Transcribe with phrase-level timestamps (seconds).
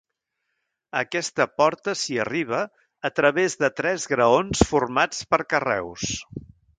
[0.99, 2.61] A aquesta porta s'hi arriba
[3.09, 6.09] a través de tres graons formats per carreus.